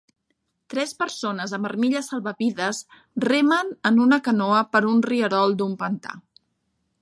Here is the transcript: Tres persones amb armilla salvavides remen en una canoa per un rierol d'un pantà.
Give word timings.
Tres 0.73 0.93
persones 1.01 1.51
amb 1.57 1.69
armilla 1.69 2.01
salvavides 2.07 2.79
remen 3.29 3.71
en 3.91 4.01
una 4.07 4.19
canoa 4.29 4.63
per 4.73 4.83
un 4.95 5.05
rierol 5.11 5.55
d'un 5.61 5.77
pantà. 5.85 6.17